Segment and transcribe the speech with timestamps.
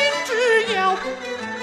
[0.00, 1.59] 心只要。